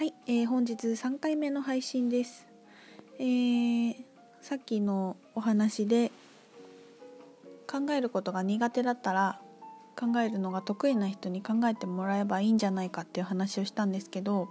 [0.00, 2.46] はい、えー本日3回目の配信です、
[3.18, 3.96] えー
[4.40, 6.10] さっきのお話で
[7.70, 9.38] 考えることが苦手だったら
[9.98, 14.48] 考えるのが得意な人に考えてもらえばいいんじゃないかっていう話をしたんですけど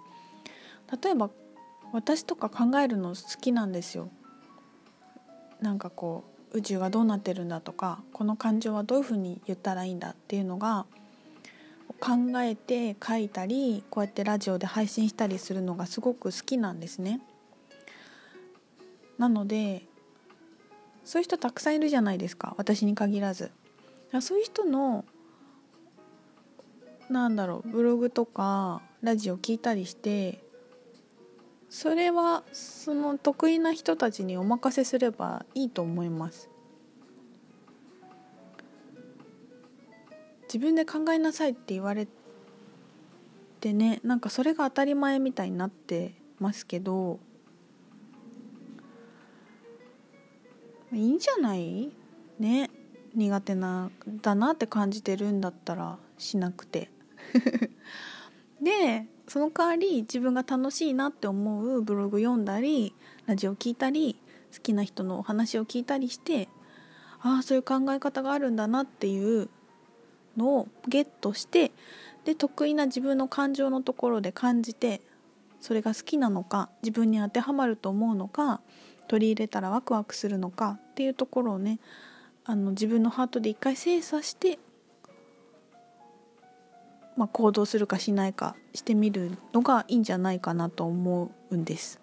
[1.03, 1.31] 例えば
[1.93, 4.11] 私とか考えるの好きなんですよ。
[5.61, 10.85] なんかこう宇宙がどうなってるんだとかこの感情はどういうふうに言ったらいいんだっていうのが
[11.99, 17.21] 考えて書いたりこうやってラジオで配信したりするのがすごく好きなんですね。
[19.17, 19.83] なので
[21.03, 23.51] そういう人たくさんいるじゃないですか私に限らず。
[24.21, 25.05] そういう人の
[27.09, 30.43] なんだろうブログとかラジオ聞いたりして
[31.69, 36.49] それはその得意な人たちにお任せすればいいと思います。
[40.51, 42.07] 自分で考えなさいって言われ
[43.61, 47.19] てねなんかそれが当たり前みたいになってますけど
[50.91, 51.91] いいんじゃない？
[52.39, 52.71] ね
[53.13, 56.89] 苦手なだなって感じてるんだったらしなくて。
[58.61, 62.93] でその代わり自分が楽しいなって思うブログ読んだり
[63.27, 64.19] ラジオ聞いたり
[64.51, 66.49] 好きな人のお話を聞いたりして
[67.21, 69.49] ああそういう考え方があるんだなっていう
[70.39, 71.71] のをゲットして
[72.25, 75.01] で得意な自分の感情のところで感じて
[75.61, 78.61] それが好きなのか自分に当てはまると思うのか
[79.07, 81.79] 取り入れたらワクワクするのかっていうところをね
[82.45, 84.57] あの自分のハートで一回精査して、
[87.17, 91.99] まあ、行動するかしないかしてみるのがいいんじゃないかなと思うんです。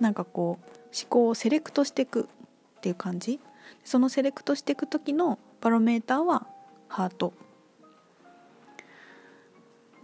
[0.00, 2.28] なんかこう思考をセレクトしていく
[2.76, 3.40] っていう感じ
[3.84, 6.46] そのセレクトしていく時のバロメーターは
[6.88, 7.32] ハート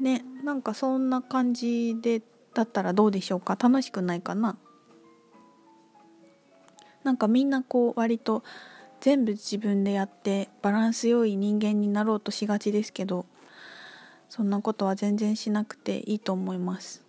[0.03, 2.20] ねなんかそんな感じで
[2.55, 3.56] だったらどうでしょうか？
[3.58, 4.59] 楽しくないかな？
[7.05, 8.44] なんかみんなこう割と
[9.00, 13.26] 全部自分でやってバランス良い人間になろうとしがちですけど
[14.28, 17.03] そんなことは全然しなくていいと思います、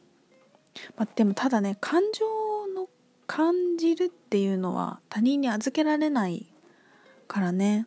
[0.98, 2.26] まあ、でもただね感情
[2.74, 2.90] の
[3.28, 6.48] 感じるっていうのは他人に預けられない
[7.28, 7.86] からね。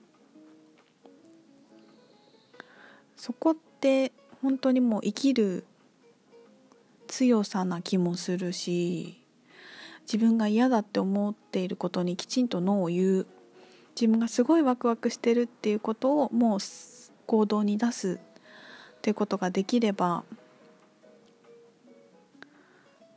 [3.17, 4.13] そこって
[4.47, 5.65] 本当にもう生きる
[7.09, 9.21] 強さな気もするし
[10.03, 13.27] 自分が嫌だって思っていることにきちんとノーを言う。
[14.01, 16.61] 自分がすごいワクワクしてるっていうことをもう
[17.27, 18.21] 行動に出す
[18.99, 20.23] っていうことができれば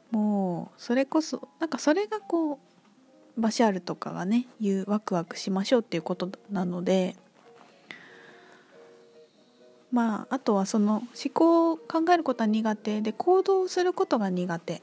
[0.09, 2.59] もうそれこそなんかそれがこ
[3.37, 7.15] うバシャールとかがね言うワクワクしましょうっていうことなので
[9.91, 13.01] まああとはその思考を考えることは苦手。
[13.01, 14.81] で行動することが苦手。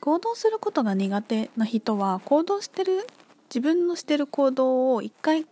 [0.00, 3.06] 行動することが苦手な人は行動してる
[3.48, 5.46] 自分のしてる行動を一回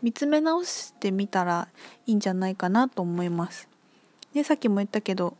[0.00, 1.68] 見つめ直してみたら
[2.06, 3.68] いいんじゃないかなと思います。
[4.32, 5.36] でさっきも言ったけど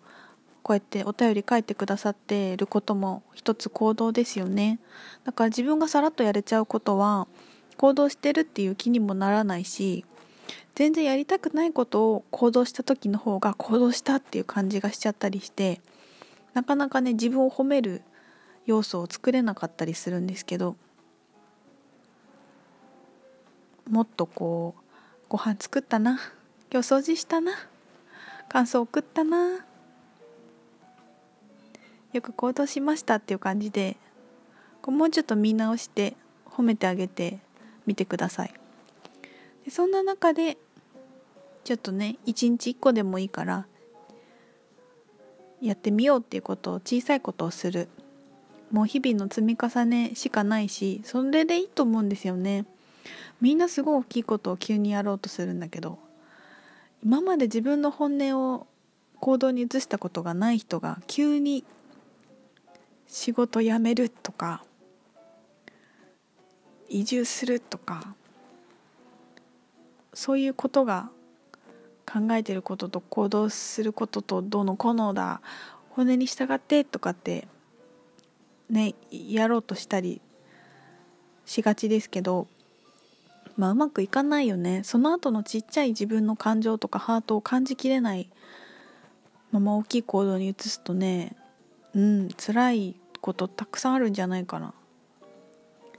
[0.62, 4.78] こうやってお便り書いてくださってることも一つ行動ですよね。
[5.24, 7.28] だから自分がさらっとやれちゃうことは
[7.76, 10.04] 行動してるっていう気にもならないし
[10.74, 15.80] 全然やりたくないことを行動した時の方が行動したっていう感じがしちゃったりして
[16.54, 18.02] なかなかね自分を褒める
[18.66, 20.76] 要素を作れなかったりするんですけど
[23.88, 24.82] もっとこう
[25.28, 26.20] ご飯作ったな
[26.72, 27.52] 今日掃除したな
[28.48, 29.64] 感想送ったな
[32.12, 33.96] よく行動しましたっていう感じで
[34.86, 36.16] もうちょっと見直して
[36.46, 37.38] 褒めてあげて
[37.86, 38.59] みてください。
[39.64, 40.56] でそんな中で
[41.64, 43.66] ちょっとね一日一個でもいいから
[45.60, 47.88] やってみようっていうことを小さいことをする。
[48.70, 52.66] もう日々の積み重ねしかないしそれでいいと思うんですよね。
[53.40, 55.98] みんなすごい大きいことを急にやろうとするんだけど
[57.02, 58.66] 今まで自分の本音を
[59.18, 61.64] 行動に移したことがない人が急に
[63.08, 64.62] 仕事辞めるとか
[66.88, 68.14] 移住するとか
[70.14, 71.10] そういうことが
[72.10, 75.40] 考えてることと行動することとどうのこうのだ
[75.90, 77.46] 骨に従ってとかって
[78.68, 80.20] ねやろうとしたり
[81.46, 82.48] しがちですけど
[83.56, 84.82] まあうまくいかないよね。
[84.84, 88.28] その後のちっちゃい自分の感情とかハートを感じきれない
[89.52, 91.36] まま大きい行動に移すとね
[91.94, 94.72] うん辛いことたくさんあるんじゃないかな。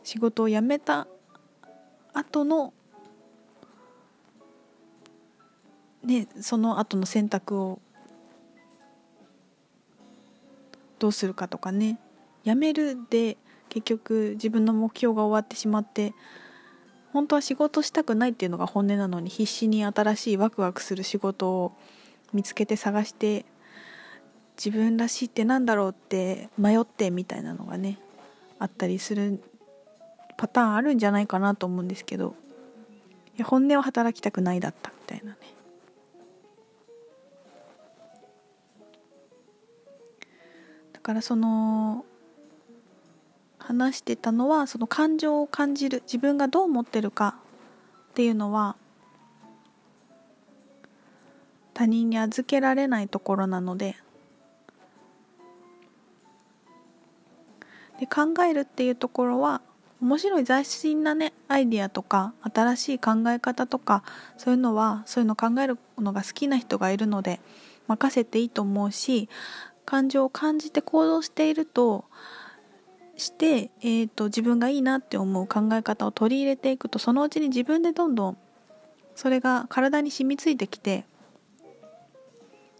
[0.03, 1.07] 仕事を辞めた
[2.13, 2.73] 後の
[6.03, 7.79] ねその後の選択を
[10.99, 11.99] どうするかとかね。
[12.43, 13.37] やめるで
[13.69, 16.13] 結局自分の目標が終わってしまって
[17.13, 21.71] 本当は仕事したくないっていうのが本音なのに必死に新しいワクワクする仕事を
[22.33, 23.45] 見つけて探して
[24.57, 27.99] 自分らしいってなんだろうって迷ってみたいなのがね
[28.59, 29.41] あったりする
[30.37, 32.35] パターンあるんじゃないかなと思うんですけど
[33.43, 35.37] 本音は働きたくないだったみたいなね。
[41.01, 42.05] からその
[43.59, 47.35] 話してたのはその感情を感じる自分がどう思ってるか
[48.11, 48.75] っていうのは
[51.73, 53.95] 他人に預けられないところなので
[57.99, 59.61] で考えるっていうところは
[60.01, 64.03] 面白い斬新なねアイディアとか新しい考え方とか
[64.37, 67.39] そういうのはそういうの考えるのが好きな人がいるので
[67.87, 69.29] 任せていいと思うし
[69.85, 72.05] 感情を感じて行動していると
[73.17, 78.37] して、えーと、自分がいいなって思う考え方を取り入れていくとそのうちに自分でどんどん
[79.15, 81.05] それが体に染みついてきて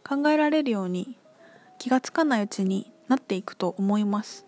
[0.08, 1.18] 考えられるように
[1.78, 4.46] 気がつかないうちになっていくと思います。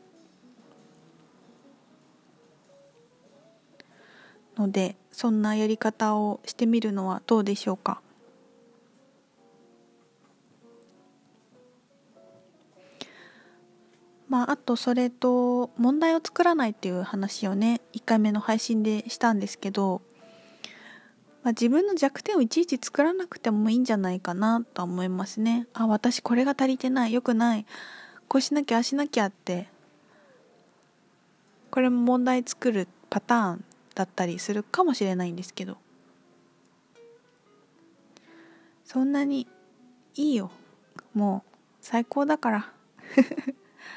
[4.55, 8.02] のでそんなやり方をしてみるのはどうでしょうか？
[14.33, 20.01] まあ、あとそれと問題を作らないっていう話をね1回目の配信でしたんですけど、
[21.43, 25.67] まあ、自分の弱点をいちいち作らなくてもいいんじゃないかなと思いますね。
[25.75, 27.67] あ私これが足りてないよくない
[28.27, 29.67] こうしなきゃあしなきゃって
[31.69, 33.63] これも問題作るパターン
[33.93, 35.77] だったりするかもしれないんですけど
[38.83, 39.45] そんなに
[40.15, 40.49] いいよ。
[41.13, 41.51] もう
[41.81, 42.73] 最高だから。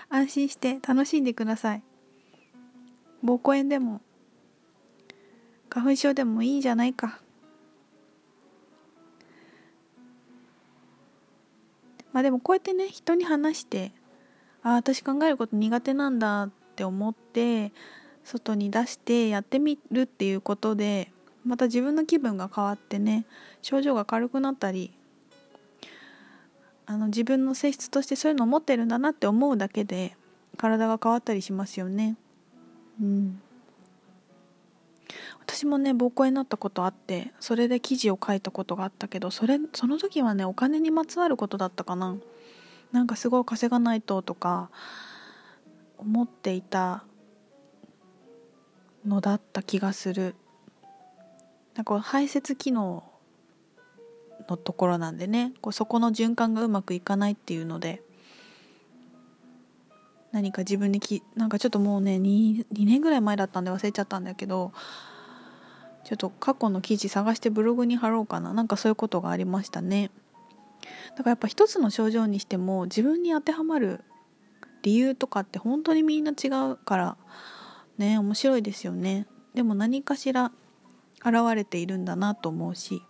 [0.09, 1.83] 安心して楽しんでください。
[3.25, 4.01] 膀胱炎でも
[5.69, 7.21] 花粉症でもいいじゃないか。
[12.13, 13.93] まあでもこうやってね人に話して
[14.63, 17.73] ああ私考えること苦手なんだって思って
[18.25, 21.13] 外に出してやってみるっていうことで
[21.45, 23.27] また自分の気分が変わってね
[23.61, 24.96] 症状が軽くなったり
[26.87, 30.17] あの自分の性質としてそういうのを持ってるんだなって思うだけで
[30.57, 32.17] 体が変わったりしますよね。
[33.01, 33.41] うん。
[35.41, 42.17] 私もね膀胱炎になったことあってそれで記事を書いたことがあったけどそれその時はねお金にまつわることだったかな。
[42.93, 44.71] なんかすごい稼がないととか
[45.99, 47.05] 思っていた
[49.05, 50.35] のだった気がする。
[51.75, 53.05] なんか排泄機能
[54.49, 55.53] のところなんでね。
[55.61, 58.03] こうそこの循環がうまくいかないっていうので
[60.33, 64.73] 何か自分にきなんかちょっともうね 2, 2年ぐらい前だったんで忘れちゃったんだけど
[66.05, 68.53] ちょっと過去の記事探してブログに貼ろうかな。
[68.53, 70.11] なんかそういうことがありましたね。
[71.17, 74.05] だからやっぱ一つの症状にしても自分に当てはまる
[74.83, 77.17] 理由とかって本当にみんな違うから
[77.99, 79.27] ね面白いですよね。
[79.55, 80.53] でも何かしら
[81.25, 83.03] 現れているんだなと思うし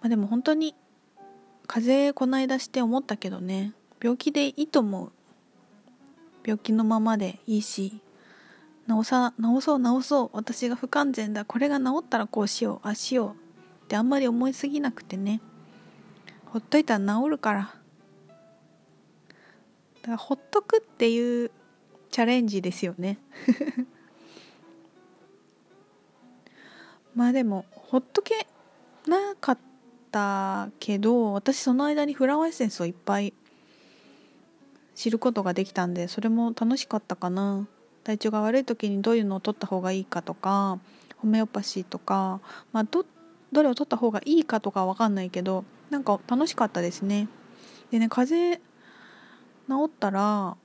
[0.00, 0.74] まあでも本当に
[1.66, 5.12] 風邪こないだして思ったけどね病気でいいと思う。
[6.44, 8.00] 病気のままでいいし
[8.88, 15.42] 治さ治そう治そう私が不完全だこれが治ったらこうしようああしようってあんまり思いすぎなくてね
[16.46, 17.74] ほっといたら治るから。
[20.00, 21.50] だからほっとくっていう
[22.10, 23.18] チャレンジですよね。
[27.14, 28.46] まあでもほっとけ
[29.06, 29.62] なかった
[30.10, 33.32] たけど私その間にフラワーエッセンスをいっぱい
[34.94, 37.66] 知ることができたんでそれも楽しかったかな。
[38.04, 40.78] 体調が悪い時にどういうのを取った方がいいかとか
[41.18, 42.40] ホメオパシーとか、
[42.72, 43.04] まあ、ど
[43.52, 47.28] どれを取った方がいいかとかは分かんないけどなんか楽しかったですね。
[47.90, 48.64] でね風邪
[49.68, 50.56] 治ったら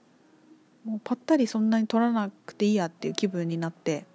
[0.86, 4.06] もうぱったりそんなに取らなくていいやっていう気分になって。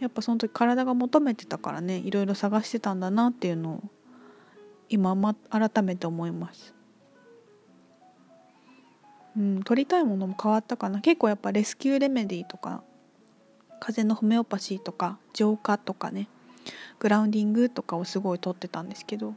[0.00, 3.82] やっぱその時体が求めてたからねいろいろ探してたんだなっていうのを
[4.88, 6.74] 今、ま、改めて思います。
[9.36, 11.00] うん取りたいものも変わったかな。
[11.00, 12.82] 結構やっぱレスキューレメディーとか
[13.80, 16.28] 風邪のホメオパシーとか浄化とかね
[16.98, 19.34] グラウンディングとかをすごい取ってたんですけど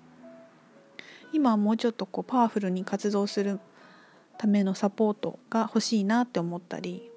[1.34, 3.60] 今はもうちょっとこうパワフルに活動する
[4.38, 7.10] ためのサポートが欲しいなって思ったり、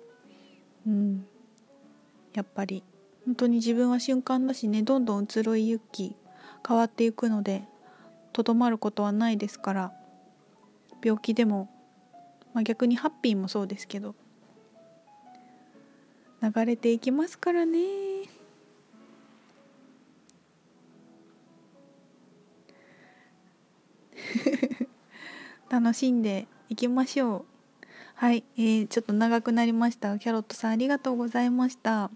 [0.86, 1.26] うん、
[2.34, 2.84] やっぱり
[3.26, 6.14] 本当に自分は瞬間だしねどんどん移ろいゆき
[6.66, 7.64] 変わっていくので
[8.32, 9.92] とどまることはないですから
[11.02, 11.68] 病気でも、
[12.52, 14.14] まあ、逆にハッピーもそうですけど
[16.42, 17.78] 流れていきますからね。
[25.70, 27.44] 楽しんでいきましょう。
[28.14, 30.18] はい、えー、ちょっと長くなりました。
[30.18, 32.10] キャロットさんありがとうございました。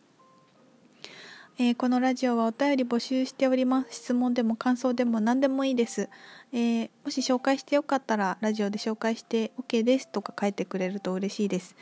[1.60, 3.96] えー、このラジオはお便り募集しております。
[3.96, 6.08] 質問でも感想でも何でもいいです、
[6.52, 11.74] えー、もし紹介してよかったらラジオで紹介して OK ですとか書いてくれると嬉しいです。